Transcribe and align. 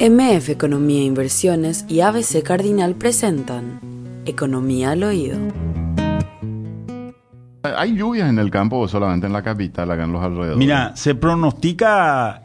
MF 0.00 0.50
Economía 0.50 1.00
e 1.00 1.06
Inversiones 1.06 1.84
y 1.88 2.02
ABC 2.02 2.44
Cardinal 2.44 2.94
presentan 2.94 3.80
Economía 4.26 4.92
al 4.92 5.02
Oído. 5.02 5.36
¿Hay 7.64 7.96
lluvias 7.96 8.30
en 8.30 8.38
el 8.38 8.48
campo 8.48 8.78
o 8.78 8.86
solamente 8.86 9.26
en 9.26 9.32
la 9.32 9.42
capital, 9.42 9.90
acá 9.90 10.04
en 10.04 10.12
los 10.12 10.22
alrededores? 10.22 10.56
Mira, 10.56 10.94
se 10.94 11.16
pronostica, 11.16 12.44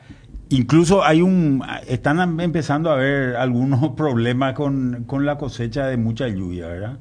incluso 0.50 1.04
hay 1.04 1.22
un, 1.22 1.64
están 1.88 2.40
empezando 2.40 2.90
a 2.90 2.94
haber 2.94 3.36
algunos 3.36 3.90
problemas 3.96 4.56
con, 4.56 5.06
la 5.20 5.38
cosecha 5.38 5.86
de 5.86 5.98
mucha 5.98 6.28
lluvia, 6.30 6.66
¿verdad? 6.66 6.98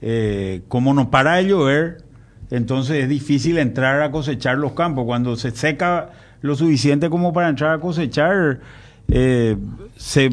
Eh, 0.00 0.62
como 0.68 0.94
no 0.94 1.10
para 1.10 1.34
de 1.34 1.48
llover, 1.48 2.04
entonces 2.52 3.02
es 3.02 3.08
difícil 3.08 3.58
entrar 3.58 4.00
a 4.02 4.12
cosechar 4.12 4.58
los 4.58 4.74
campos. 4.74 5.06
Cuando 5.06 5.34
se 5.34 5.50
seca 5.50 6.10
lo 6.40 6.54
suficiente 6.54 7.10
como 7.10 7.32
para 7.32 7.48
entrar 7.48 7.72
a 7.72 7.80
cosechar, 7.80 8.60
eh, 9.08 9.56
se, 9.96 10.30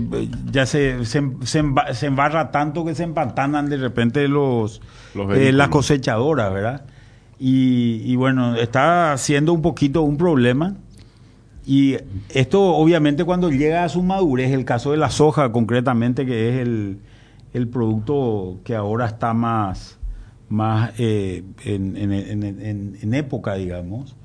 ya 0.51 0.65
se, 0.65 1.05
se, 1.05 1.21
se, 1.43 2.05
embarra 2.05 2.51
tanto 2.51 2.85
que 2.85 2.93
se 2.93 3.03
empantanan 3.03 3.69
de 3.69 3.77
repente 3.77 4.27
los, 4.27 4.81
eh, 5.33 5.51
las 5.53 5.69
cosechadoras, 5.69 6.53
¿verdad? 6.53 6.85
Y, 7.39 8.01
y, 8.05 8.15
bueno, 8.15 8.55
está 8.55 9.17
siendo 9.17 9.53
un 9.53 9.61
poquito 9.61 10.01
un 10.01 10.17
problema. 10.17 10.75
Y 11.65 11.97
esto 12.29 12.61
obviamente 12.75 13.23
cuando 13.23 13.49
llega 13.49 13.83
a 13.83 13.89
su 13.89 14.03
madurez, 14.03 14.51
el 14.51 14.65
caso 14.65 14.91
de 14.91 14.97
la 14.97 15.09
soja 15.09 15.51
concretamente, 15.51 16.25
que 16.25 16.49
es 16.49 16.61
el, 16.61 16.99
el 17.53 17.67
producto 17.67 18.59
que 18.63 18.75
ahora 18.75 19.07
está 19.07 19.33
más, 19.33 19.97
más 20.49 20.91
eh, 20.99 21.43
en, 21.63 21.97
en, 21.97 22.11
en, 22.11 22.97
en, 23.01 23.13
época, 23.13 23.55
digamos, 23.55 24.15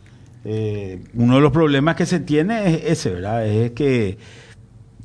eh, 0.45 1.03
uno 1.15 1.37
de 1.37 1.41
los 1.41 1.53
problemas 1.53 1.97
que 1.97 2.07
se 2.07 2.21
tiene 2.21 2.67
es 2.67 2.85
ese, 2.85 3.11
¿verdad? 3.11 3.47
Es 3.47 3.73
que, 3.73 4.19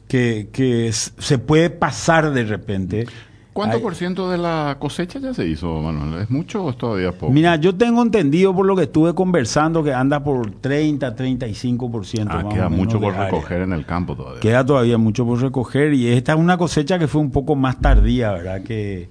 que, 0.08 0.92
se 0.92 1.38
puede 1.40 1.70
pasar 1.70 2.32
de 2.32 2.46
repente. 2.46 3.08
¿Cuánto 3.52 3.82
por 3.82 3.96
ciento 3.96 4.30
de 4.30 4.38
la 4.38 4.76
cosecha 4.80 5.18
ya 5.18 5.34
se 5.34 5.48
hizo, 5.48 5.82
Manuel? 5.82 6.24
¿Es 6.24 6.30
mucho 6.30 6.66
o 6.66 6.70
es 6.70 6.78
todavía 6.78 7.14
poco? 7.14 7.32
Mira, 7.32 7.56
yo 7.56 7.74
tengo 7.74 8.02
entendido 8.02 8.54
por 8.54 8.66
lo 8.66 8.76
que 8.76 8.84
estuve 8.84 9.16
conversando 9.16 9.82
que 9.82 9.94
anda 9.94 10.22
por 10.22 10.52
30, 10.52 11.16
35%. 11.16 12.28
Ah, 12.30 12.50
queda 12.50 12.68
mucho 12.68 13.00
por 13.00 13.16
recoger 13.16 13.62
en 13.62 13.72
el 13.72 13.86
campo 13.86 14.16
todavía. 14.16 14.42
Queda 14.42 14.66
todavía 14.66 14.98
mucho 14.98 15.26
por 15.26 15.42
recoger 15.42 15.94
y 15.94 16.08
esta 16.08 16.34
es 16.34 16.40
una 16.40 16.58
cosecha 16.58 17.00
que 17.00 17.08
fue 17.08 17.22
un 17.22 17.32
poco 17.32 17.56
más 17.56 17.80
tardía, 17.80 18.34
¿verdad? 18.34 18.62
Que, 18.62 19.08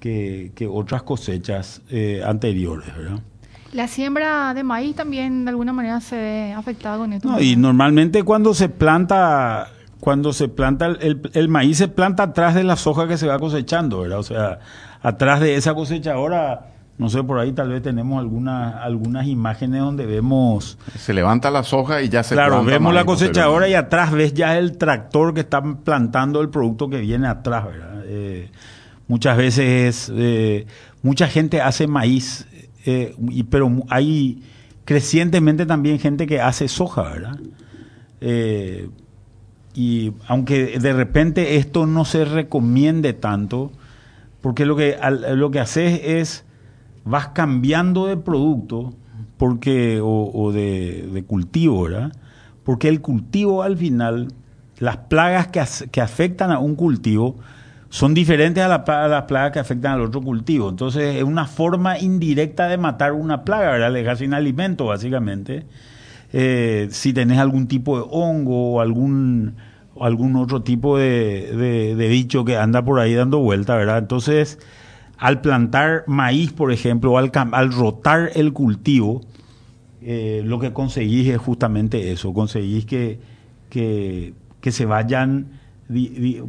que, 0.00 0.68
otras 0.68 1.04
cosechas 1.04 1.82
eh, 1.88 2.22
anteriores, 2.24 2.88
¿verdad? 2.96 3.20
La 3.76 3.88
siembra 3.88 4.54
de 4.54 4.64
maíz 4.64 4.96
también 4.96 5.44
de 5.44 5.50
alguna 5.50 5.70
manera 5.70 6.00
se 6.00 6.16
ve 6.16 6.54
afectada 6.54 6.96
con 6.96 7.12
esto. 7.12 7.28
No, 7.28 7.38
y 7.38 7.56
normalmente 7.56 8.22
cuando 8.22 8.54
se 8.54 8.70
planta, 8.70 9.68
cuando 10.00 10.32
se 10.32 10.48
planta 10.48 10.86
el, 10.86 11.20
el, 11.34 11.48
maíz 11.50 11.76
se 11.76 11.88
planta 11.88 12.22
atrás 12.22 12.54
de 12.54 12.64
la 12.64 12.76
soja 12.76 13.06
que 13.06 13.18
se 13.18 13.26
va 13.26 13.38
cosechando, 13.38 14.00
¿verdad? 14.00 14.18
O 14.18 14.22
sea, 14.22 14.60
atrás 15.02 15.40
de 15.40 15.56
esa 15.56 15.74
cosechadora, 15.74 16.68
no 16.96 17.10
sé, 17.10 17.22
por 17.22 17.38
ahí 17.38 17.52
tal 17.52 17.68
vez 17.68 17.82
tenemos 17.82 18.18
algunas 18.18 18.76
algunas 18.76 19.26
imágenes 19.26 19.82
donde 19.82 20.06
vemos... 20.06 20.78
Se 20.96 21.12
levanta 21.12 21.50
la 21.50 21.62
soja 21.62 22.00
y 22.00 22.08
ya 22.08 22.22
se 22.22 22.34
Claro, 22.34 22.64
vemos 22.64 22.94
la 22.94 23.04
cosechadora 23.04 23.68
y 23.68 23.74
atrás 23.74 24.10
ves 24.10 24.32
ya 24.32 24.56
el 24.56 24.78
tractor 24.78 25.34
que 25.34 25.40
está 25.40 25.62
plantando 25.62 26.40
el 26.40 26.48
producto 26.48 26.88
que 26.88 27.00
viene 27.00 27.28
atrás, 27.28 27.66
¿verdad? 27.66 28.04
Eh, 28.06 28.50
muchas 29.06 29.36
veces, 29.36 30.10
eh, 30.14 30.66
mucha 31.02 31.28
gente 31.28 31.60
hace 31.60 31.86
maíz 31.86 32.46
eh, 32.86 33.14
pero 33.50 33.70
hay 33.88 34.42
crecientemente 34.84 35.66
también 35.66 35.98
gente 35.98 36.26
que 36.26 36.40
hace 36.40 36.68
soja, 36.68 37.02
¿verdad? 37.02 37.40
Eh, 38.20 38.88
y 39.74 40.12
aunque 40.26 40.78
de 40.78 40.92
repente 40.94 41.56
esto 41.56 41.86
no 41.86 42.04
se 42.04 42.24
recomiende 42.24 43.12
tanto, 43.12 43.72
porque 44.40 44.64
lo 44.64 44.76
que, 44.76 44.96
lo 45.34 45.50
que 45.50 45.60
haces 45.60 46.00
es, 46.02 46.44
vas 47.04 47.28
cambiando 47.28 48.06
de 48.06 48.16
producto 48.16 48.94
porque, 49.36 50.00
o, 50.02 50.52
de, 50.52 51.08
de, 51.12 51.24
cultivo, 51.24 51.82
¿verdad? 51.82 52.12
Porque 52.64 52.88
el 52.88 53.00
cultivo 53.00 53.62
al 53.62 53.76
final, 53.76 54.28
las 54.78 54.96
plagas 54.96 55.48
que, 55.48 55.62
que 55.90 56.00
afectan 56.00 56.52
a 56.52 56.58
un 56.58 56.74
cultivo, 56.74 57.36
son 57.96 58.12
diferentes 58.12 58.62
a, 58.62 58.68
las 58.68 59.22
plagas 59.22 59.52
que 59.52 59.58
afectan 59.58 59.92
al 59.92 60.02
otro 60.02 60.20
cultivo. 60.20 60.68
Entonces 60.68 61.16
es 61.16 61.22
una 61.22 61.46
forma 61.46 61.98
indirecta 61.98 62.68
de 62.68 62.76
matar 62.76 63.12
una 63.12 63.42
plaga, 63.42 63.70
¿verdad? 63.70 63.90
dejar 63.90 64.18
sin 64.18 64.34
alimento, 64.34 64.84
básicamente. 64.84 65.64
Eh, 66.30 66.88
si 66.90 67.14
tenés 67.14 67.38
algún 67.38 67.68
tipo 67.68 67.96
de 67.96 68.04
hongo 68.10 68.74
o 68.74 68.80
algún, 68.82 69.56
algún 69.98 70.36
otro 70.36 70.60
tipo 70.60 70.98
de, 70.98 71.94
de, 71.96 72.08
bicho 72.08 72.44
que 72.44 72.58
anda 72.58 72.84
por 72.84 73.00
ahí 73.00 73.14
dando 73.14 73.38
vuelta, 73.38 73.76
¿verdad? 73.76 73.96
Entonces, 73.96 74.58
al 75.16 75.40
plantar 75.40 76.04
maíz, 76.06 76.52
por 76.52 76.72
ejemplo, 76.72 77.16
al, 77.16 77.32
al 77.32 77.72
rotar 77.72 78.30
el 78.34 78.52
cultivo, 78.52 79.22
eh, 80.02 80.42
lo 80.44 80.58
que 80.58 80.74
conseguís 80.74 81.28
es 81.30 81.38
justamente 81.38 82.12
eso, 82.12 82.34
conseguís 82.34 82.84
que, 82.84 83.20
que, 83.70 84.34
que 84.60 84.70
se 84.70 84.84
vayan 84.84 85.46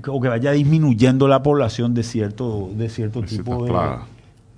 o 0.08 0.22
que 0.22 0.28
vaya 0.28 0.52
disminuyendo 0.52 1.28
la 1.28 1.44
población 1.44 1.94
de 1.94 2.04
cierto, 2.04 2.72
de 2.76 2.90
cierto 2.90 3.22
tipo 3.22 3.66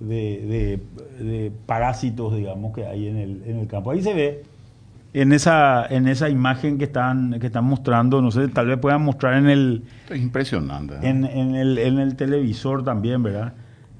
de, 0.00 0.80
de, 1.18 1.52
parásitos, 1.66 2.34
digamos, 2.34 2.74
que 2.74 2.86
hay 2.86 3.08
en 3.08 3.16
el, 3.16 3.42
en 3.44 3.58
el 3.58 3.66
campo. 3.66 3.90
Ahí 3.90 4.02
se 4.02 4.14
ve 4.14 4.42
en 5.12 5.32
esa, 5.32 5.86
en 5.86 6.08
esa 6.08 6.28
imagen 6.28 6.78
que 6.78 6.84
están, 6.84 7.38
que 7.40 7.46
están 7.48 7.64
mostrando, 7.64 8.22
no 8.22 8.30
sé, 8.30 8.48
tal 8.48 8.68
vez 8.68 8.78
puedan 8.78 9.02
mostrar 9.02 9.34
en 9.34 9.48
el... 9.48 9.82
Es 10.08 10.20
impresionante. 10.20 10.94
En, 11.02 11.24
en, 11.24 11.54
el, 11.54 11.78
en 11.78 11.98
el 11.98 12.16
televisor 12.16 12.84
también, 12.84 13.22
¿verdad? 13.22 13.52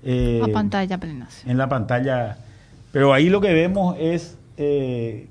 Eh, 0.03 0.41
la 0.41 0.53
pantalla 0.53 0.99
plena. 0.99 1.29
En 1.45 1.59
la 1.59 1.69
pantalla. 1.69 2.39
Pero 2.93 3.13
ahí 3.13 3.29
lo 3.29 3.41
que 3.41 3.53
vemos 3.53 3.97
es 3.99 4.39
eh, 4.57 5.29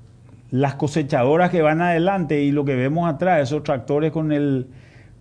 las 0.50 0.74
cosechadoras 0.74 1.50
que 1.50 1.62
van 1.62 1.80
adelante 1.80 2.42
y 2.42 2.52
lo 2.52 2.64
que 2.64 2.76
vemos 2.76 3.12
atrás, 3.12 3.42
esos 3.42 3.62
tractores 3.62 4.12
con 4.12 4.32
el 4.32 4.66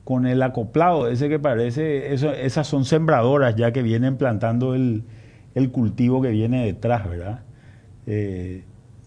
con 0.10 0.26
el 0.26 0.42
acoplado, 0.42 1.08
ese 1.08 1.30
que 1.30 1.38
parece, 1.38 2.16
eso, 2.16 2.34
esas 2.34 2.66
son 2.66 2.84
sembradoras 2.84 3.56
ya 3.56 3.72
que 3.72 3.84
vienen 3.84 4.18
plantando 4.18 4.74
el, 4.74 5.04
cultivo 5.72 6.20
que 6.20 6.30
viene 6.30 6.66
detrás, 6.66 7.08
¿verdad? 7.08 7.42
Eh, 8.08 8.64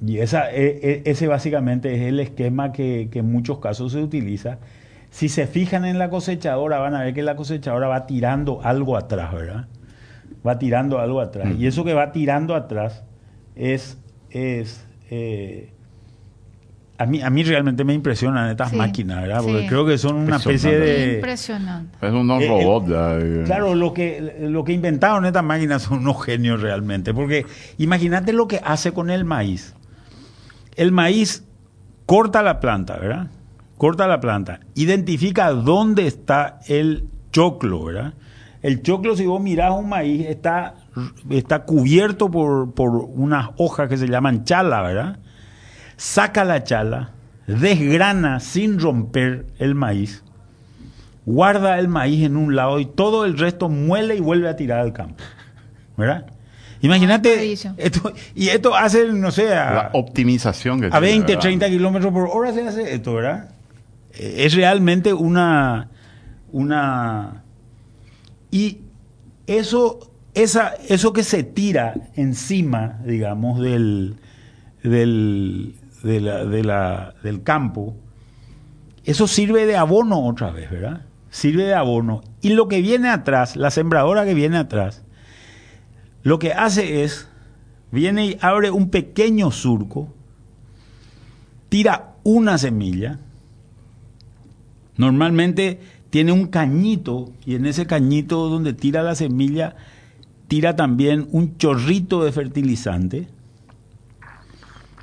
y 0.06 0.18
esa, 0.18 0.52
e, 0.52 0.78
e, 0.80 1.02
ese 1.10 1.26
básicamente 1.26 1.92
es 1.92 2.02
el 2.02 2.20
esquema 2.20 2.70
que, 2.70 3.10
en 3.12 3.32
muchos 3.32 3.58
casos 3.58 3.90
se 3.90 3.98
utiliza. 4.00 4.58
Si 5.10 5.28
se 5.28 5.48
fijan 5.48 5.84
en 5.86 5.98
la 5.98 6.08
cosechadora, 6.08 6.78
van 6.78 6.94
a 6.94 7.02
ver 7.02 7.14
que 7.14 7.24
la 7.24 7.34
cosechadora 7.34 7.88
va 7.88 8.06
tirando 8.06 8.60
algo 8.62 8.96
atrás, 8.96 9.34
¿verdad? 9.34 9.66
Va 10.46 10.60
tirando 10.60 11.00
algo 11.00 11.20
atrás. 11.20 11.52
Y 11.58 11.66
eso 11.66 11.82
que 11.82 11.94
va 11.94 12.12
tirando 12.12 12.54
atrás 12.54 13.02
es, 13.56 13.98
es 14.30 14.86
eh, 15.10 15.72
a 16.98 17.06
mí, 17.06 17.20
a 17.22 17.30
mí 17.30 17.42
realmente 17.42 17.84
me 17.84 17.94
impresionan 17.94 18.50
estas 18.50 18.72
máquinas, 18.72 19.22
¿verdad? 19.22 19.42
Porque 19.42 19.66
creo 19.66 19.86
que 19.86 19.98
son 19.98 20.16
una 20.16 20.36
especie 20.36 20.78
de... 20.78 21.14
Impresionante. 21.16 22.06
Es 22.06 22.12
un 22.12 22.30
eh, 22.30 22.46
robot. 22.46 22.84
Eh, 22.88 23.42
claro, 23.46 23.74
lo 23.74 23.92
que, 23.92 24.36
lo 24.40 24.62
que 24.64 24.72
inventaron 24.72 25.24
estas 25.24 25.42
máquinas 25.42 25.82
son 25.82 25.98
unos 25.98 26.22
genios 26.24 26.60
realmente. 26.60 27.12
Porque 27.12 27.46
imagínate 27.78 28.32
lo 28.32 28.46
que 28.46 28.60
hace 28.62 28.92
con 28.92 29.10
el 29.10 29.24
maíz. 29.24 29.74
El 30.76 30.92
maíz 30.92 31.44
corta 32.06 32.42
la 32.42 32.60
planta, 32.60 32.96
¿verdad? 32.98 33.28
Corta 33.78 34.06
la 34.06 34.20
planta. 34.20 34.60
Identifica 34.74 35.50
dónde 35.50 36.06
está 36.06 36.60
el 36.68 37.08
choclo, 37.32 37.84
¿verdad? 37.84 38.14
El 38.60 38.82
choclo, 38.82 39.16
si 39.16 39.26
vos 39.26 39.42
mirás 39.42 39.72
un 39.72 39.88
maíz, 39.88 40.26
está, 40.28 40.74
está 41.30 41.64
cubierto 41.64 42.30
por, 42.30 42.74
por 42.74 42.90
unas 42.90 43.48
hojas 43.56 43.88
que 43.88 43.96
se 43.96 44.06
llaman 44.06 44.44
chala, 44.44 44.82
¿verdad? 44.82 45.18
Saca 46.02 46.44
la 46.44 46.64
chala, 46.64 47.12
desgrana 47.46 48.40
sin 48.40 48.80
romper 48.80 49.46
el 49.60 49.76
maíz, 49.76 50.24
guarda 51.24 51.78
el 51.78 51.86
maíz 51.86 52.24
en 52.24 52.36
un 52.36 52.56
lado 52.56 52.80
y 52.80 52.86
todo 52.86 53.24
el 53.24 53.38
resto 53.38 53.68
muele 53.68 54.16
y 54.16 54.20
vuelve 54.20 54.48
a 54.48 54.56
tirar 54.56 54.80
al 54.80 54.92
campo. 54.92 55.22
¿Verdad? 55.96 56.26
Imagínate, 56.80 57.52
esto, 57.52 58.12
y 58.34 58.48
esto 58.48 58.74
hace, 58.74 59.12
no 59.12 59.30
sé, 59.30 59.54
a, 59.54 59.74
la 59.74 59.90
optimización 59.92 60.80
que 60.80 60.88
a 60.90 60.98
20, 60.98 61.36
30 61.36 61.68
kilómetros 61.68 62.12
por 62.12 62.28
hora 62.32 62.52
se 62.52 62.66
hace 62.66 62.94
esto, 62.94 63.14
¿verdad? 63.14 63.50
Eh, 64.12 64.38
es 64.38 64.54
realmente 64.54 65.14
una, 65.14 65.88
una, 66.50 67.44
y 68.50 68.80
eso, 69.46 70.10
esa, 70.34 70.74
eso 70.88 71.12
que 71.12 71.22
se 71.22 71.44
tira 71.44 71.94
encima, 72.16 72.98
digamos, 73.04 73.60
del, 73.60 74.16
del, 74.82 75.76
del 76.02 77.42
campo, 77.42 77.96
eso 79.04 79.26
sirve 79.26 79.66
de 79.66 79.76
abono 79.76 80.26
otra 80.26 80.50
vez, 80.50 80.70
¿verdad? 80.70 81.02
Sirve 81.30 81.64
de 81.64 81.74
abono. 81.74 82.22
Y 82.40 82.50
lo 82.50 82.68
que 82.68 82.80
viene 82.82 83.08
atrás, 83.08 83.56
la 83.56 83.70
sembradora 83.70 84.24
que 84.24 84.34
viene 84.34 84.58
atrás, 84.58 85.02
lo 86.22 86.38
que 86.38 86.52
hace 86.52 87.04
es, 87.04 87.28
viene 87.90 88.26
y 88.26 88.38
abre 88.40 88.70
un 88.70 88.90
pequeño 88.90 89.50
surco, 89.50 90.12
tira 91.68 92.12
una 92.22 92.58
semilla, 92.58 93.18
Normalmente 94.96 95.80
tiene 96.10 96.32
un 96.32 96.46
cañito 96.46 97.32
y 97.46 97.54
en 97.54 97.66
ese 97.66 97.86
cañito 97.86 98.48
donde 98.48 98.72
tira 98.72 99.02
la 99.02 99.14
semilla 99.14 99.74
tira 100.48 100.76
también 100.76 101.28
un 101.32 101.56
chorrito 101.56 102.22
de 102.24 102.32
fertilizante 102.32 103.28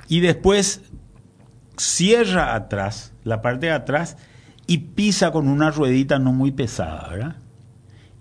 y 0.08 0.20
después 0.20 0.82
cierra 1.80 2.54
atrás, 2.54 3.12
la 3.24 3.40
parte 3.40 3.66
de 3.66 3.72
atrás, 3.72 4.16
y 4.66 4.78
pisa 4.78 5.32
con 5.32 5.48
una 5.48 5.70
ruedita 5.70 6.18
no 6.18 6.32
muy 6.32 6.50
pesada, 6.52 7.08
¿verdad? 7.08 7.36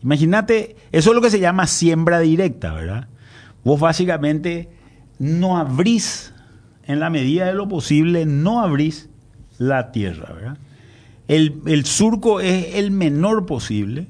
Imagínate, 0.01 0.77
eso 0.91 1.09
es 1.09 1.15
lo 1.15 1.21
que 1.21 1.29
se 1.29 1.41
llama 1.41 1.67
siembra 1.67 2.19
directa, 2.19 2.73
¿verdad? 2.73 3.09
Vos 3.65 3.79
básicamente 3.79 4.69
no 5.19 5.57
abrís, 5.57 6.33
en 6.85 7.01
la 7.01 7.09
medida 7.09 7.45
de 7.45 7.53
lo 7.53 7.67
posible, 7.67 8.25
no 8.25 8.61
abrís 8.61 9.09
la 9.57 9.91
tierra. 9.91 10.55
El, 11.27 11.61
el 11.67 11.85
surco 11.85 12.39
es 12.39 12.75
el 12.75 12.91
menor 12.91 13.45
posible 13.45 14.07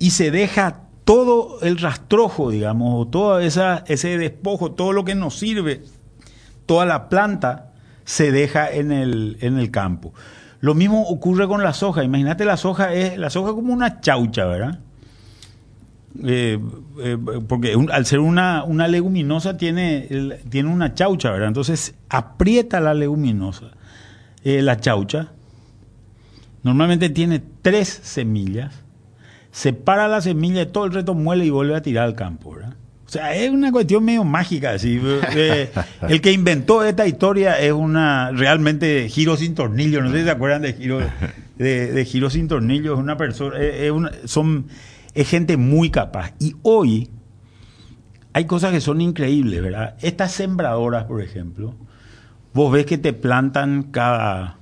y 0.00 0.10
se 0.10 0.30
deja 0.30 0.82
todo 1.04 1.60
el 1.62 1.78
rastrojo, 1.78 2.50
digamos, 2.50 3.06
o 3.06 3.08
todo 3.08 3.38
esa, 3.38 3.84
ese 3.86 4.18
despojo, 4.18 4.72
todo 4.72 4.92
lo 4.92 5.04
que 5.04 5.14
nos 5.14 5.38
sirve, 5.38 5.82
toda 6.66 6.84
la 6.84 7.08
planta 7.08 7.67
se 8.08 8.32
deja 8.32 8.72
en 8.72 8.90
el, 8.90 9.36
en 9.42 9.58
el 9.58 9.70
campo. 9.70 10.14
Lo 10.60 10.74
mismo 10.74 11.02
ocurre 11.02 11.46
con 11.46 11.62
la 11.62 11.74
soja. 11.74 12.02
Imagínate 12.02 12.46
la 12.46 12.56
soja 12.56 12.94
es 12.94 13.18
la 13.18 13.28
soja 13.28 13.52
como 13.52 13.70
una 13.70 14.00
chaucha, 14.00 14.46
¿verdad? 14.46 14.78
Eh, 16.24 16.58
eh, 17.00 17.18
porque 17.46 17.76
al 17.92 18.06
ser 18.06 18.20
una, 18.20 18.64
una 18.64 18.88
leguminosa 18.88 19.58
tiene, 19.58 20.08
tiene 20.48 20.70
una 20.70 20.94
chaucha, 20.94 21.30
¿verdad? 21.30 21.48
Entonces 21.48 21.96
aprieta 22.08 22.80
la 22.80 22.94
leguminosa, 22.94 23.72
eh, 24.42 24.62
la 24.62 24.80
chaucha. 24.80 25.32
Normalmente 26.62 27.10
tiene 27.10 27.42
tres 27.60 27.88
semillas. 27.88 28.72
Separa 29.50 30.08
la 30.08 30.22
semilla 30.22 30.60
de 30.60 30.66
todo 30.66 30.86
el 30.86 30.92
resto 30.92 31.12
muele 31.12 31.44
y 31.44 31.50
vuelve 31.50 31.76
a 31.76 31.82
tirar 31.82 32.04
al 32.04 32.14
campo, 32.14 32.54
¿verdad? 32.54 32.74
O 33.08 33.10
sea, 33.10 33.34
es 33.34 33.50
una 33.50 33.72
cuestión 33.72 34.04
medio 34.04 34.22
mágica. 34.22 34.72
Así. 34.72 35.00
Eh, 35.34 35.70
el 36.08 36.20
que 36.20 36.30
inventó 36.30 36.84
esta 36.84 37.06
historia 37.06 37.58
es 37.58 37.72
una 37.72 38.30
realmente 38.32 39.08
giro 39.08 39.34
sin 39.38 39.54
tornillo. 39.54 40.02
No 40.02 40.10
sé 40.10 40.18
si 40.18 40.24
se 40.24 40.30
acuerdan 40.30 40.60
de 40.60 40.74
giro, 40.74 41.00
de, 41.56 41.92
de 41.92 42.04
giro 42.04 42.28
sin 42.28 42.48
tornillo. 42.48 42.92
Es 42.92 42.98
una 43.00 43.16
persona, 43.16 43.58
es, 43.58 43.84
es 43.84 43.90
una- 43.90 44.12
son, 44.26 44.66
es 45.14 45.26
gente 45.26 45.56
muy 45.56 45.88
capaz. 45.88 46.34
Y 46.38 46.54
hoy 46.62 47.08
hay 48.34 48.44
cosas 48.44 48.72
que 48.72 48.80
son 48.82 49.00
increíbles, 49.00 49.62
¿verdad? 49.62 49.94
Estas 50.02 50.32
sembradoras, 50.32 51.04
por 51.04 51.22
ejemplo, 51.22 51.74
vos 52.52 52.70
ves 52.70 52.84
que 52.84 52.98
te 52.98 53.14
plantan 53.14 53.84
cada, 53.84 54.58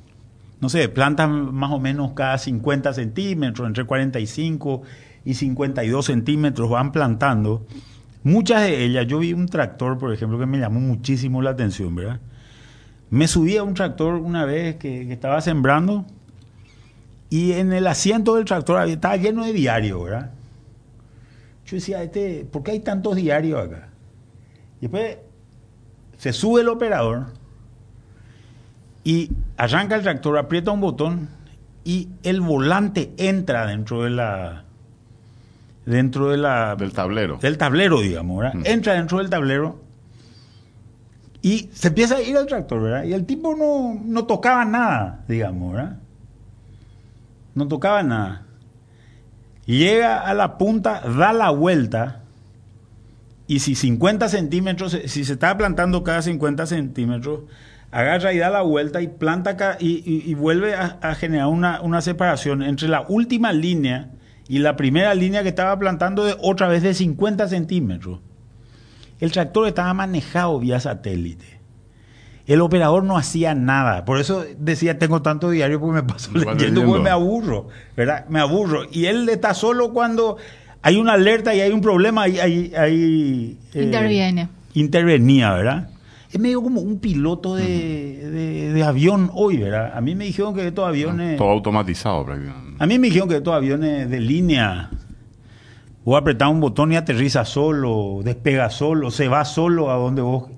no 0.60 0.68
sé, 0.68 0.88
plantan 0.88 1.52
más 1.52 1.72
o 1.72 1.80
menos 1.80 2.12
cada 2.12 2.38
50 2.38 2.92
centímetros, 2.92 3.66
entre 3.66 3.82
45 3.82 4.82
y 5.24 5.34
52 5.34 6.04
centímetros 6.06 6.70
van 6.70 6.92
plantando. 6.92 7.66
Muchas 8.26 8.62
de 8.62 8.82
ellas, 8.82 9.06
yo 9.06 9.20
vi 9.20 9.32
un 9.32 9.46
tractor, 9.46 9.98
por 9.98 10.12
ejemplo, 10.12 10.36
que 10.36 10.46
me 10.46 10.58
llamó 10.58 10.80
muchísimo 10.80 11.42
la 11.42 11.50
atención, 11.50 11.94
¿verdad? 11.94 12.18
Me 13.08 13.28
subí 13.28 13.56
a 13.56 13.62
un 13.62 13.74
tractor 13.74 14.14
una 14.14 14.44
vez 14.44 14.74
que, 14.78 15.12
estaba 15.12 15.40
sembrando 15.40 16.04
y 17.30 17.52
en 17.52 17.72
el 17.72 17.86
asiento 17.86 18.34
del 18.34 18.44
tractor 18.44 18.88
estaba 18.88 19.16
lleno 19.16 19.44
de 19.44 19.52
diarios, 19.52 20.02
¿verdad? 20.02 20.32
Yo 21.66 21.76
decía, 21.76 22.02
este, 22.02 22.44
¿por 22.50 22.64
qué 22.64 22.72
hay 22.72 22.80
tantos 22.80 23.14
diarios 23.14 23.64
acá? 23.64 23.90
Y 24.78 24.88
después 24.88 25.18
se 26.16 26.32
sube 26.32 26.62
el 26.62 26.68
operador 26.68 27.26
y 29.04 29.30
arranca 29.56 29.94
el 29.94 30.02
tractor, 30.02 30.36
aprieta 30.36 30.72
un 30.72 30.80
botón 30.80 31.28
y 31.84 32.08
el 32.24 32.40
volante 32.40 33.12
entra 33.18 33.68
dentro 33.68 34.02
de 34.02 34.10
la 34.10 34.65
dentro 35.86 36.28
de 36.30 36.36
la 36.36 36.76
Del 36.76 36.92
tablero. 36.92 37.38
del 37.38 37.56
tablero, 37.58 38.00
digamos, 38.00 38.38
¿verdad? 38.40 38.54
Mm. 38.54 38.62
Entra 38.66 38.92
dentro 38.94 39.18
del 39.18 39.30
tablero 39.30 39.80
y 41.42 41.70
se 41.72 41.88
empieza 41.88 42.16
a 42.16 42.22
ir 42.22 42.36
al 42.36 42.46
tractor, 42.46 42.82
¿verdad? 42.82 43.04
Y 43.04 43.12
el 43.12 43.24
tipo 43.24 43.54
no, 43.54 43.98
no 44.04 44.24
tocaba 44.26 44.64
nada, 44.64 45.24
digamos, 45.28 45.74
¿verdad? 45.74 45.96
No 47.54 47.68
tocaba 47.68 48.02
nada. 48.02 48.42
Llega 49.66 50.18
a 50.20 50.34
la 50.34 50.58
punta, 50.58 51.00
da 51.00 51.32
la 51.32 51.50
vuelta 51.50 52.22
y 53.46 53.60
si 53.60 53.74
50 53.74 54.28
centímetros, 54.28 54.98
si 55.06 55.24
se 55.24 55.32
estaba 55.34 55.56
plantando 55.56 56.02
cada 56.04 56.20
50 56.22 56.66
centímetros, 56.66 57.40
agarra 57.92 58.32
y 58.32 58.38
da 58.38 58.50
la 58.50 58.62
vuelta 58.62 59.00
y 59.02 59.08
planta 59.08 59.50
acá 59.50 59.76
y, 59.80 60.02
y- 60.04 60.28
y 60.30 60.34
vuelve 60.34 60.74
a, 60.74 60.98
a 61.00 61.14
generar 61.14 61.46
una, 61.46 61.80
una 61.80 62.00
separación 62.00 62.62
entre 62.62 62.88
la 62.88 63.02
última 63.08 63.52
línea 63.52 64.10
y 64.48 64.58
la 64.58 64.76
primera 64.76 65.14
línea 65.14 65.42
que 65.42 65.48
estaba 65.48 65.78
plantando 65.78 66.24
de 66.24 66.36
otra 66.40 66.68
vez 66.68 66.82
de 66.82 66.94
50 66.94 67.48
centímetros. 67.48 68.20
El 69.20 69.32
tractor 69.32 69.66
estaba 69.68 69.92
manejado 69.94 70.60
vía 70.60 70.78
satélite. 70.78 71.56
El 72.46 72.60
operador 72.60 73.02
no 73.02 73.16
hacía 73.16 73.54
nada. 73.54 74.04
Por 74.04 74.20
eso 74.20 74.44
decía, 74.58 74.98
tengo 74.98 75.20
tanto 75.22 75.50
diario 75.50 75.80
porque 75.80 75.94
me 75.94 76.02
paso 76.02 76.30
leyendo, 76.32 76.54
leyendo. 76.54 76.84
porque 76.86 77.02
me 77.02 77.10
aburro, 77.10 77.68
¿verdad? 77.96 78.26
Me 78.28 78.38
aburro. 78.38 78.82
Y 78.92 79.06
él 79.06 79.28
está 79.28 79.52
solo 79.54 79.92
cuando 79.92 80.36
hay 80.82 80.96
una 80.96 81.14
alerta 81.14 81.54
y 81.54 81.60
hay 81.60 81.72
un 81.72 81.80
problema, 81.80 82.22
ahí, 82.22 82.38
ahí, 82.38 82.72
ahí, 82.76 83.58
eh, 83.74 83.82
Interviene. 83.82 84.48
intervenía, 84.74 85.52
¿verdad? 85.54 85.88
Es 86.36 86.42
medio 86.42 86.62
como 86.62 86.82
un 86.82 86.98
piloto 86.98 87.54
de, 87.54 87.64
de- 87.64 88.72
de 88.74 88.82
avión 88.84 89.30
hoy, 89.32 89.56
¿verdad? 89.56 89.92
A 89.96 90.02
mí 90.02 90.14
me 90.14 90.24
dijeron 90.26 90.54
que 90.54 90.66
estos 90.68 90.86
aviones... 90.86 91.38
Todo 91.38 91.48
automatizado 91.48 92.26
prácticamente. 92.26 92.76
A 92.78 92.86
mí 92.86 92.98
me 92.98 93.06
dijeron 93.06 93.26
que 93.26 93.36
estos 93.36 93.54
aviones 93.54 94.10
de 94.10 94.20
línea, 94.20 94.90
vos 96.04 96.20
apretás 96.20 96.50
un 96.50 96.60
botón 96.60 96.92
y 96.92 96.96
aterriza 96.96 97.46
solo, 97.46 98.20
despega 98.22 98.68
solo, 98.68 99.10
se 99.10 99.28
va 99.28 99.46
solo 99.46 99.90
a 99.90 99.94
donde 99.94 100.20
vos... 100.20 100.50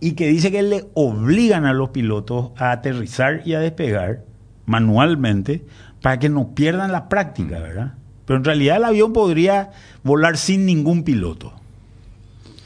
Y 0.00 0.12
que 0.12 0.28
dice 0.28 0.50
que 0.50 0.62
le 0.62 0.86
obligan 0.94 1.66
a 1.66 1.74
los 1.74 1.90
pilotos 1.90 2.52
a 2.56 2.70
aterrizar 2.70 3.42
y 3.44 3.52
a 3.52 3.60
despegar 3.60 4.24
manualmente 4.64 5.66
para 6.00 6.18
que 6.18 6.30
no 6.30 6.54
pierdan 6.54 6.90
la 6.90 7.10
práctica, 7.10 7.58
¿verdad? 7.58 7.94
Pero 8.24 8.38
en 8.38 8.44
realidad 8.44 8.78
el 8.78 8.84
avión 8.84 9.12
podría 9.12 9.72
volar 10.04 10.38
sin 10.38 10.64
ningún 10.64 11.02
piloto. 11.02 11.52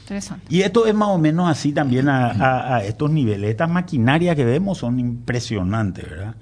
Interesante. 0.03 0.45
Y 0.49 0.61
esto 0.61 0.85
es 0.85 0.93
más 0.93 1.09
o 1.09 1.17
menos 1.17 1.49
así 1.49 1.71
también 1.71 2.09
a, 2.09 2.27
a- 2.31 2.75
a 2.77 2.83
estos 2.83 3.09
niveles. 3.09 3.49
Estas 3.49 3.69
maquinarias 3.69 4.35
que 4.35 4.43
vemos 4.45 4.77
son 4.77 4.99
impresionantes, 4.99 6.09
¿verdad? 6.09 6.35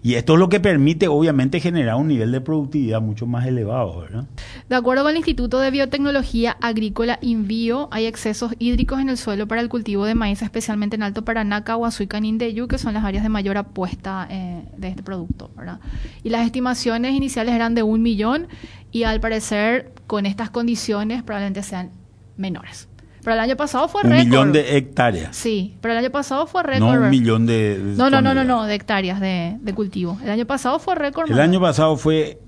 Y 0.00 0.14
esto 0.14 0.34
es 0.34 0.38
lo 0.38 0.48
que 0.48 0.60
permite, 0.60 1.08
obviamente, 1.08 1.58
generar 1.58 1.96
un 1.96 2.06
nivel 2.06 2.30
de 2.30 2.40
productividad 2.40 3.00
mucho 3.02 3.26
más 3.26 3.44
elevado, 3.46 4.00
¿verdad? 4.00 4.26
De 4.68 4.76
acuerdo 4.76 5.02
con 5.02 5.10
el 5.10 5.16
Instituto 5.16 5.58
de 5.58 5.72
Biotecnología 5.72 6.56
Agrícola 6.60 7.18
INVIO, 7.20 7.88
hay 7.90 8.06
excesos 8.06 8.54
hídricos 8.60 9.00
en 9.00 9.08
el 9.08 9.16
suelo 9.18 9.48
para 9.48 9.60
el 9.60 9.68
cultivo 9.68 10.04
de 10.04 10.14
maíz, 10.14 10.40
especialmente 10.40 10.94
en 10.94 11.02
Alto 11.02 11.24
Paraná, 11.24 11.64
Caguazú 11.64 12.04
y 12.04 12.06
Canindeyu, 12.06 12.68
que 12.68 12.78
son 12.78 12.94
las 12.94 13.04
áreas 13.04 13.24
de 13.24 13.28
mayor 13.28 13.56
apuesta 13.58 14.28
eh, 14.30 14.62
de 14.76 14.86
este 14.88 15.02
producto. 15.02 15.50
¿verdad? 15.56 15.80
Y 16.22 16.28
las 16.30 16.46
estimaciones 16.46 17.12
iniciales 17.14 17.52
eran 17.56 17.74
de 17.74 17.82
un 17.82 18.00
millón 18.00 18.46
y 18.92 19.02
al 19.02 19.18
parecer 19.20 19.92
con 20.06 20.26
estas 20.26 20.48
condiciones 20.50 21.24
probablemente 21.24 21.64
sean 21.64 21.90
menores. 22.36 22.88
Pero 23.28 23.34
el 23.34 23.40
año 23.40 23.56
pasado 23.58 23.88
fue 23.88 24.00
Un 24.04 24.10
récord. 24.10 24.26
millón 24.26 24.52
de 24.52 24.78
hectáreas. 24.78 25.36
Sí, 25.36 25.76
pero 25.82 25.92
el 25.92 25.98
año 25.98 26.10
pasado 26.10 26.46
fue 26.46 26.62
récord. 26.62 26.94
No 26.94 27.02
un 27.04 27.10
millón 27.10 27.44
de... 27.44 27.78
de 27.78 27.94
No, 27.94 28.08
no, 28.08 28.22
no, 28.22 28.32
no, 28.32 28.42
no, 28.42 28.64
de 28.64 28.74
hectáreas 28.74 29.20
de, 29.20 29.58
de 29.60 29.74
cultivo. 29.74 30.18
El 30.24 30.30
año 30.30 30.46
pasado 30.46 30.78
fue 30.78 30.94
récord. 30.94 31.30
El 31.30 31.38
año 31.38 31.60
pasado 31.60 31.98
fue 31.98 32.40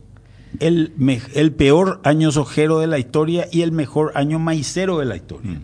el, 0.58 0.94
el 1.34 1.52
peor 1.52 2.00
año 2.02 2.32
sojero 2.32 2.78
de 2.78 2.86
la 2.86 2.98
historia 2.98 3.46
y 3.52 3.60
el 3.60 3.72
mejor 3.72 4.12
año 4.14 4.38
maicero 4.38 4.98
de 4.98 5.04
la 5.04 5.16
historia. 5.16 5.60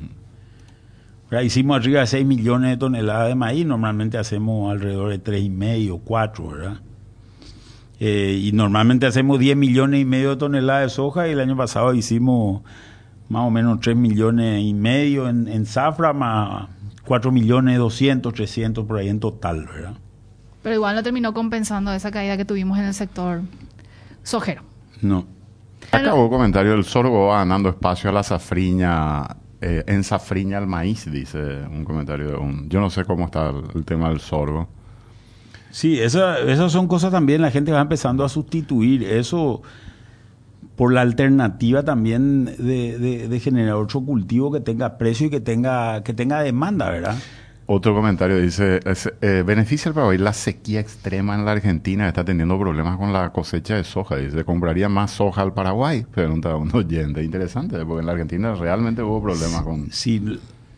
Hicimos 1.42 1.78
arriba 1.78 2.00
de 2.00 2.06
6 2.08 2.26
millones 2.26 2.72
de 2.72 2.76
toneladas 2.76 3.28
de 3.28 3.36
maíz, 3.36 3.64
normalmente 3.64 4.18
hacemos 4.18 4.70
alrededor 4.70 5.08
de 5.08 5.24
3,5, 5.24 6.02
4, 6.04 6.46
¿verdad? 6.46 6.80
Eh, 8.00 8.38
y 8.42 8.52
normalmente 8.52 9.06
hacemos 9.06 9.38
10 9.38 9.56
millones 9.56 9.98
y 10.02 10.04
medio 10.04 10.28
de 10.28 10.36
toneladas 10.36 10.82
de 10.82 10.88
soja 10.90 11.26
y 11.26 11.30
el 11.32 11.40
año 11.40 11.56
pasado 11.56 11.94
hicimos 11.94 12.60
más 13.28 13.42
o 13.42 13.50
menos 13.50 13.80
3 13.80 13.96
millones 13.96 14.62
y 14.62 14.72
medio 14.74 15.28
en, 15.28 15.48
en 15.48 15.66
zafra, 15.66 16.12
más 16.12 16.68
4 17.04 17.30
millones 17.32 17.78
200, 17.78 18.32
300 18.32 18.84
por 18.86 18.98
ahí 18.98 19.08
en 19.08 19.20
total, 19.20 19.66
¿verdad? 19.66 19.94
Pero 20.62 20.74
igual 20.74 20.96
no 20.96 21.02
terminó 21.02 21.32
compensando 21.32 21.92
esa 21.92 22.10
caída 22.10 22.36
que 22.36 22.44
tuvimos 22.44 22.78
en 22.78 22.84
el 22.86 22.94
sector 22.94 23.42
sojero. 24.22 24.62
No. 25.02 25.26
Acá 25.92 26.14
hubo 26.14 26.28
comentario, 26.28 26.74
el 26.74 26.84
sorgo 26.84 27.28
va 27.28 27.38
ganando 27.38 27.68
espacio 27.68 28.10
a 28.10 28.12
la 28.12 28.22
safriña, 28.24 29.24
eh, 29.60 29.84
en 29.86 30.02
safriña 30.02 30.58
al 30.58 30.66
maíz, 30.66 31.08
dice 31.10 31.38
un 31.70 31.84
comentario 31.84 32.30
de 32.30 32.36
un... 32.36 32.68
Yo 32.68 32.80
no 32.80 32.90
sé 32.90 33.04
cómo 33.04 33.26
está 33.26 33.50
el, 33.50 33.62
el 33.76 33.84
tema 33.84 34.08
del 34.08 34.18
sorgo. 34.20 34.68
Sí, 35.70 36.00
esa- 36.00 36.38
esas 36.40 36.72
son 36.72 36.88
cosas 36.88 37.12
también, 37.12 37.40
la 37.42 37.50
gente 37.52 37.70
va 37.70 37.80
empezando 37.80 38.24
a 38.24 38.28
sustituir 38.28 39.04
eso 39.04 39.62
por 40.76 40.92
la 40.92 41.00
alternativa 41.00 41.82
también 41.82 42.44
de, 42.44 42.98
de- 42.98 43.28
de 43.28 43.40
generar 43.40 43.74
otro 43.76 44.00
cultivo 44.02 44.52
que 44.52 44.60
tenga 44.60 44.98
precio 44.98 45.26
y 45.26 45.30
que 45.30 45.40
tenga, 45.40 46.02
que 46.04 46.12
tenga 46.14 46.42
demanda, 46.42 46.90
¿verdad? 46.90 47.16
Otro 47.68 47.96
comentario 47.96 48.38
dice, 48.38 48.78
es, 48.84 49.12
eh, 49.22 49.42
beneficia 49.44 49.88
el 49.88 49.94
Paraguay 49.94 50.18
la 50.18 50.32
sequía 50.32 50.78
extrema 50.78 51.34
en 51.34 51.44
la 51.44 51.50
Argentina, 51.50 52.06
está 52.06 52.24
teniendo 52.24 52.56
problemas 52.60 52.96
con 52.96 53.12
la 53.12 53.30
cosecha 53.32 53.74
de 53.74 53.82
soja. 53.82 54.14
Dice, 54.16 54.44
¿compraría 54.44 54.88
más 54.88 55.10
soja 55.10 55.42
al 55.42 55.52
Paraguay? 55.52 56.06
Pregunta 56.14 56.54
un 56.54 56.72
oyente. 56.76 57.24
Interesante, 57.24 57.76
porque 57.84 58.00
en 58.00 58.06
la 58.06 58.12
Argentina 58.12 58.54
realmente 58.54 59.02
hubo 59.02 59.20
problemas 59.20 59.62
con... 59.62 59.90
Sí, 59.90 60.22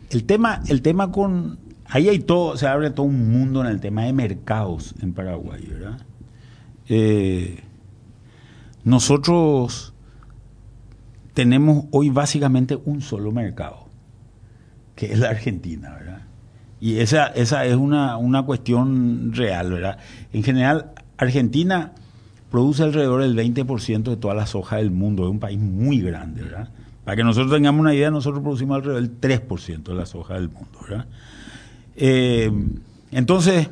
el 0.09 0.23
tema, 0.23 0.61
el 0.67 0.81
tema 0.81 1.11
con... 1.11 1.59
Ahí 1.85 2.09
hay 2.09 2.19
todo, 2.19 2.57
se 2.57 2.65
abre 2.67 2.89
todo 2.89 3.05
un 3.05 3.31
mundo 3.31 3.61
en 3.61 3.67
el 3.67 3.79
tema 3.79 4.05
de 4.05 4.13
mercados 4.13 4.95
en 5.01 5.13
Paraguay, 5.13 5.67
¿verdad? 5.71 5.99
Eh, 6.87 7.59
nosotros 8.83 9.93
tenemos 11.33 11.85
hoy 11.91 12.09
básicamente 12.09 12.77
un 12.85 13.01
solo 13.01 13.31
mercado, 13.31 13.87
que 14.95 15.13
es 15.13 15.19
la 15.19 15.29
Argentina, 15.29 15.91
¿verdad? 15.91 16.21
Y 16.81 16.97
esa, 16.99 17.27
esa 17.27 17.65
es 17.65 17.75
una, 17.75 18.17
una 18.17 18.43
cuestión 18.43 19.33
real, 19.33 19.71
¿verdad? 19.71 19.99
En 20.33 20.43
general, 20.43 20.91
Argentina 21.17 21.93
produce 22.49 22.83
alrededor 22.83 23.21
del 23.21 23.35
20% 23.35 24.03
de 24.03 24.17
toda 24.17 24.33
la 24.33 24.47
soja 24.47 24.77
del 24.77 24.91
mundo, 24.91 25.23
es 25.23 25.29
un 25.29 25.39
país 25.39 25.59
muy 25.59 26.01
grande, 26.01 26.43
¿verdad? 26.43 26.69
Para 27.03 27.15
que 27.15 27.23
nosotros 27.23 27.51
tengamos 27.51 27.81
una 27.81 27.93
idea, 27.93 28.11
nosotros 28.11 28.41
producimos 28.41 28.77
alrededor 28.77 29.01
del 29.01 29.19
3% 29.19 29.83
de 29.83 29.95
la 29.95 30.05
soja 30.05 30.35
del 30.35 30.49
mundo, 30.49 30.79
¿verdad? 30.81 31.05
Eh, 31.95 32.51
entonces, 33.11 33.69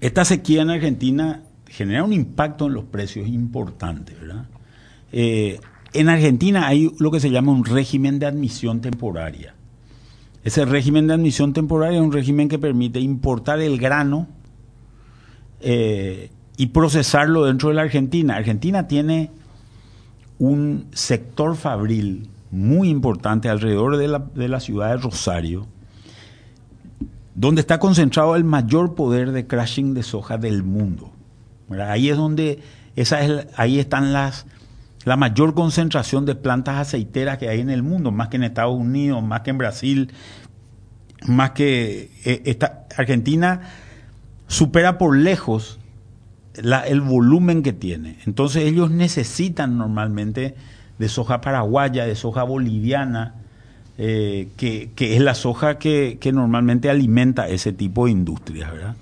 esta 0.00 0.24
sequía 0.24 0.62
en 0.62 0.70
Argentina 0.70 1.43
genera 1.74 2.04
un 2.04 2.12
impacto 2.12 2.66
en 2.66 2.74
los 2.74 2.84
precios 2.84 3.26
importante, 3.26 4.14
¿verdad? 4.14 4.46
Eh, 5.10 5.58
en 5.92 6.08
Argentina 6.08 6.68
hay 6.68 6.92
lo 7.00 7.10
que 7.10 7.18
se 7.18 7.30
llama 7.30 7.50
un 7.50 7.64
régimen 7.64 8.20
de 8.20 8.26
admisión 8.26 8.80
temporaria. 8.80 9.54
Ese 10.44 10.64
régimen 10.64 11.08
de 11.08 11.14
admisión 11.14 11.52
temporaria 11.52 11.98
es 11.98 12.04
un 12.04 12.12
régimen 12.12 12.48
que 12.48 12.60
permite 12.60 13.00
importar 13.00 13.60
el 13.60 13.78
grano 13.78 14.28
eh, 15.60 16.30
y 16.56 16.66
procesarlo 16.66 17.44
dentro 17.44 17.70
de 17.70 17.74
la 17.74 17.82
Argentina. 17.82 18.36
Argentina 18.36 18.86
tiene 18.86 19.32
un 20.38 20.86
sector 20.92 21.56
fabril 21.56 22.28
muy 22.52 22.88
importante 22.88 23.48
alrededor 23.48 23.96
de 23.96 24.06
la, 24.06 24.20
de 24.20 24.48
la 24.48 24.60
ciudad 24.60 24.90
de 24.90 24.98
Rosario, 24.98 25.66
donde 27.34 27.62
está 27.62 27.80
concentrado 27.80 28.36
el 28.36 28.44
mayor 28.44 28.94
poder 28.94 29.32
de 29.32 29.48
crushing 29.48 29.92
de 29.92 30.04
soja 30.04 30.38
del 30.38 30.62
mundo. 30.62 31.13
Ahí 31.70 32.10
es 32.10 32.16
donde 32.16 32.62
ahí 33.56 33.78
están 33.78 34.12
las 34.12 34.46
la 35.04 35.16
mayor 35.16 35.54
concentración 35.54 36.24
de 36.24 36.34
plantas 36.34 36.78
aceiteras 36.78 37.38
que 37.38 37.48
hay 37.48 37.60
en 37.60 37.70
el 37.70 37.82
mundo, 37.82 38.10
más 38.10 38.28
que 38.28 38.36
en 38.36 38.44
Estados 38.44 38.74
Unidos, 38.74 39.22
más 39.22 39.42
que 39.42 39.50
en 39.50 39.58
Brasil, 39.58 40.12
más 41.26 41.50
que 41.50 42.10
eh, 42.24 42.58
Argentina 42.96 43.60
supera 44.46 44.98
por 44.98 45.16
lejos 45.16 45.78
el 46.54 47.00
volumen 47.00 47.62
que 47.62 47.72
tiene. 47.72 48.18
Entonces 48.26 48.64
ellos 48.64 48.90
necesitan 48.90 49.76
normalmente 49.76 50.54
de 50.98 51.08
soja 51.08 51.40
paraguaya, 51.40 52.06
de 52.06 52.14
soja 52.14 52.44
boliviana, 52.44 53.34
eh, 53.98 54.48
que, 54.56 54.90
es 54.96 55.20
la 55.20 55.34
soja 55.34 55.78
que, 55.78 56.18
que, 56.20 56.32
normalmente 56.32 56.90
alimenta 56.90 57.48
ese 57.48 57.72
tipo 57.72 58.06
de 58.06 58.12
industrias. 58.12 58.72
¿verdad? 58.72 58.94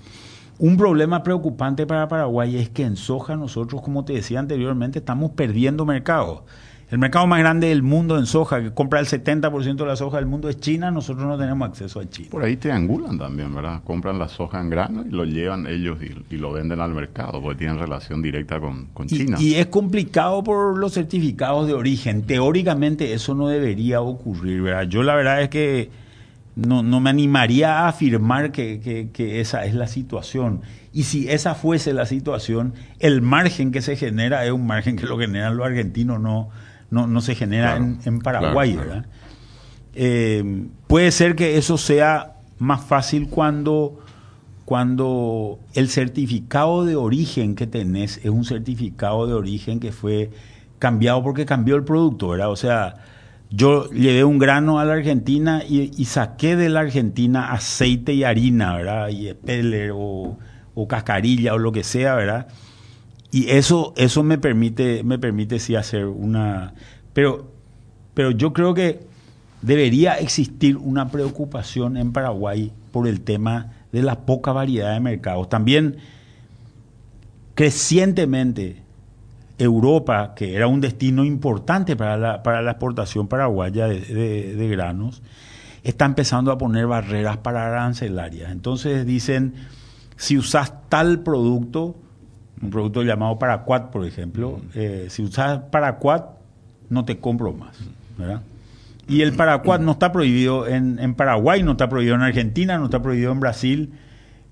Un 0.63 0.77
problema 0.77 1.23
preocupante 1.23 1.85
para 1.85 2.07
Paraguay 2.07 2.55
es 2.55 2.69
que 2.69 2.85
en 2.85 2.95
soja 2.95 3.35
nosotros, 3.35 3.81
como 3.81 4.05
te 4.05 4.13
decía 4.13 4.39
anteriormente, 4.39 4.99
estamos 4.99 5.31
perdiendo 5.31 5.85
mercado. 5.85 6.45
El 6.89 6.99
mercado 6.99 7.27
más 7.27 7.39
grande 7.39 7.67
del 7.67 7.83
mundo 7.83 8.17
en 8.17 8.25
soja, 8.25 8.61
que 8.63 8.73
compra 8.73 9.01
el 9.01 9.05
70% 9.05 9.75
de 9.75 9.85
la 9.85 9.97
soja 9.97 10.15
del 10.19 10.25
mundo, 10.25 10.47
es 10.47 10.61
China. 10.61 10.89
Nosotros 10.89 11.27
no 11.27 11.37
tenemos 11.37 11.67
acceso 11.67 11.99
a 11.99 12.09
China. 12.09 12.29
Por 12.31 12.45
ahí 12.45 12.55
triangulan 12.55 13.17
también, 13.17 13.53
¿verdad? 13.53 13.81
Compran 13.83 14.17
la 14.17 14.29
soja 14.29 14.61
en 14.61 14.69
grano 14.69 15.03
y 15.05 15.09
lo 15.09 15.25
llevan 15.25 15.67
ellos 15.67 15.97
y, 16.29 16.37
lo 16.37 16.53
venden 16.53 16.79
al 16.79 16.93
mercado, 16.93 17.41
porque 17.41 17.57
tienen 17.57 17.77
relación 17.77 18.21
directa 18.21 18.61
con, 18.61 18.87
China. 19.07 19.35
Y 19.41 19.55
es 19.55 19.65
complicado 19.65 20.45
por 20.45 20.77
los 20.77 20.93
certificados 20.93 21.67
de 21.67 21.73
origen. 21.73 22.21
Teóricamente 22.21 23.11
eso 23.11 23.35
no 23.35 23.49
debería 23.49 23.99
ocurrir, 23.99 24.61
¿verdad? 24.61 24.83
Yo 24.83 25.03
la 25.03 25.15
verdad 25.15 25.41
es 25.41 25.49
que 25.49 26.02
no, 26.55 26.83
no 26.83 26.99
me 26.99 27.09
animaría 27.09 27.79
a 27.79 27.87
afirmar 27.87 28.51
que, 28.51 29.09
que, 29.11 29.39
esa 29.39 29.65
es 29.65 29.73
la 29.73 29.87
situación. 29.87 30.61
Y 30.91 31.03
si 31.03 31.29
esa 31.29 31.55
fuese 31.55 31.93
la 31.93 32.05
situación, 32.05 32.73
el 32.99 33.21
margen 33.21 33.71
que 33.71 33.81
se 33.81 33.95
genera 33.95 34.45
es 34.45 34.51
un 34.51 34.67
margen 34.67 34.95
que 34.95 35.05
lo 35.05 35.17
generan 35.17 35.57
los 35.57 35.65
argentinos, 35.65 36.19
no, 36.19 36.49
no, 36.91 37.07
no 37.07 37.21
se 37.21 37.35
genera 37.35 37.77
en, 37.77 38.19
Paraguay. 38.19 38.75
¿verdad? 38.75 39.05
Eh, 39.95 40.67
puede 40.87 41.11
ser 41.11 41.35
que 41.35 41.57
eso 41.57 41.77
sea 41.77 42.33
más 42.59 42.83
fácil 42.83 43.29
cuando, 43.29 43.99
cuando 44.65 45.59
el 45.73 45.89
certificado 45.89 46.85
de 46.85 46.95
origen 46.95 47.55
que 47.55 47.65
tenés 47.65 48.17
es 48.17 48.29
un 48.29 48.45
certificado 48.45 49.25
de 49.25 49.33
origen 49.33 49.79
que 49.79 49.91
fue 49.91 50.29
cambiado 50.77 51.23
porque 51.23 51.45
cambió 51.45 51.75
el 51.75 51.83
producto, 51.83 52.29
¿verdad? 52.29 52.51
O 52.51 52.55
sea, 52.55 52.95
yo 53.55 53.87
llevé 53.91 54.23
un 54.23 54.39
grano 54.39 54.79
a 54.79 54.85
la 54.85 54.93
Argentina 54.93 55.63
y, 55.67 56.05
saqué 56.05 56.55
de 56.55 56.69
la 56.69 56.79
Argentina 56.79 57.51
aceite 57.51 58.11
y 58.13 58.23
harina, 58.23 58.75
¿verdad? 58.75 59.09
Y 59.09 59.31
peller 59.35 59.91
o, 59.93 60.39
o, 60.73 60.87
cascarilla 60.87 61.53
o 61.53 61.59
lo 61.59 61.71
que 61.71 61.83
sea, 61.83 62.15
¿verdad? 62.15 62.47
Y 63.29 63.51
eso, 63.51 63.93
eso 63.95 64.23
me 64.23 64.39
permite, 64.39 65.03
me 65.03 65.19
permite 65.19 65.59
sí 65.59 65.75
hacer 65.75 66.05
una. 66.05 66.73
Pero, 67.13 67.51
pero 68.15 68.31
yo 68.31 68.53
creo 68.53 68.73
que 68.73 69.01
debería 69.61 70.15
existir 70.15 70.77
una 70.77 71.09
preocupación 71.09 71.95
en 71.97 72.11
Paraguay 72.11 72.71
por 72.91 73.07
el 73.07 73.21
tema 73.21 73.71
de 73.91 74.01
la 74.01 74.21
poca 74.21 74.51
variedad 74.51 74.93
de 74.93 74.99
mercados. 74.99 75.47
También 75.49 75.97
crecientemente 77.53 78.82
Europa, 79.57 80.33
que 80.35 80.55
era 80.55 80.67
un 80.67 80.81
destino 80.81 81.23
importante 81.23 81.95
para 81.95 82.17
la, 82.17 82.43
para 82.43 82.61
la 82.61 82.71
exportación 82.71 83.27
paraguaya 83.27 83.87
de, 83.87 84.67
granos, 84.69 85.21
está 85.83 86.05
empezando 86.05 86.51
a 86.51 86.57
poner 86.57 86.87
barreras 86.87 87.37
para 87.37 87.67
arancelarias. 87.67 88.51
Entonces 88.51 89.05
dicen, 89.05 89.53
si 90.15 90.37
usas 90.37 90.73
tal 90.89 91.19
producto, 91.19 91.95
un 92.61 92.69
producto 92.69 93.03
llamado 93.03 93.37
Paraquat, 93.37 93.91
por 93.91 94.05
ejemplo, 94.05 94.61
eh, 94.73 95.07
si 95.09 95.23
usas 95.23 95.59
Paraquat, 95.71 96.25
no 96.89 97.05
te 97.05 97.19
compro 97.19 97.53
más. 97.53 97.77
Y 99.07 99.21
el 99.21 99.33
Paraquat 99.33 99.81
no 99.81 99.91
está 99.91 100.11
prohibido 100.11 100.67
en, 100.67 101.13
Paraguay, 101.15 101.61
no 101.61 101.71
está 101.71 101.89
prohibido 101.89 102.15
en 102.15 102.21
Argentina, 102.21 102.77
no 102.77 102.85
está 102.85 103.01
prohibido 103.01 103.31
en 103.31 103.39
Brasil, 103.39 103.93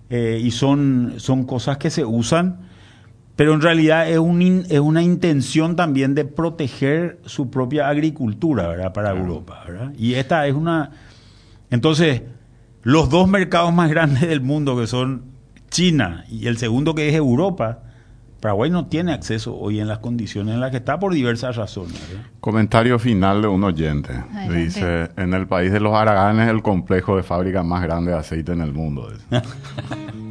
eh, 0.10 0.41
y 0.43 0.51
son, 0.51 1.13
son 1.17 1.46
cosas 1.46 1.77
que 1.77 1.89
se 1.89 2.03
usan 2.03 2.71
pero 3.42 3.56
en 3.56 3.62
realidad 3.62 4.08
es, 4.08 4.20
un 4.20 4.68
es 4.70 4.80
una 4.80 5.02
intención 5.02 5.76
también 5.76 6.14
de 6.14 6.26
proteger 6.26 7.20
su 7.26 7.50
propia 7.50 7.90
agricultura 7.90 8.68
¿verdad? 8.68 8.94
para 8.94 9.10
Europa. 9.10 9.64
¿verdad? 9.66 9.94
Y 9.98 10.14
esta 10.14 10.46
es 10.46 10.54
una... 10.54 10.92
Entonces, 11.72 12.22
los 12.84 13.10
dos 13.10 13.28
mercados 13.28 13.74
más 13.74 13.90
grandes 13.90 14.30
del 14.30 14.42
mundo, 14.42 14.78
que 14.78 14.86
son 14.86 15.24
China 15.72 16.24
y 16.30 16.46
el 16.46 16.58
segundo 16.58 16.94
que 16.94 17.10
es 17.10 17.16
Europa, 17.16 17.80
Paraguay 18.40 18.70
no 18.70 18.86
tiene 18.86 19.12
acceso 19.12 19.58
hoy 19.58 19.80
en 19.80 19.88
las 19.88 19.98
condiciones 19.98 20.54
en 20.54 20.60
las 20.60 20.70
que 20.70 20.78
está 20.78 21.00
por 21.00 21.12
diversas 21.12 21.56
razones. 21.56 22.00
Comentario 22.42 23.00
final 23.00 23.42
de 23.42 23.48
un 23.48 23.64
oyente. 23.64 24.24
Dice, 24.52 25.10
en 25.18 25.34
el 25.34 25.48
país 25.48 25.72
de 25.72 25.80
los 25.80 25.96
Araganes 25.96 26.48
el 26.48 26.62
complejo 26.62 27.18
de 27.18 27.24
fábrica 27.24 27.64
más 27.64 27.82
grande 27.82 28.12
de 28.12 28.20
aceite 28.20 28.52
en 28.52 28.62
el 28.62 28.72
mundo. 28.72 29.12